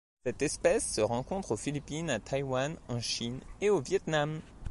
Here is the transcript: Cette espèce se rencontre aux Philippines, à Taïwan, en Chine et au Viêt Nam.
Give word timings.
Cette 0.25 0.41
espèce 0.41 0.95
se 0.95 1.01
rencontre 1.01 1.51
aux 1.51 1.57
Philippines, 1.57 2.09
à 2.09 2.19
Taïwan, 2.19 2.75
en 2.87 2.99
Chine 2.99 3.39
et 3.61 3.69
au 3.69 3.81
Viêt 3.81 4.01
Nam. 4.07 4.41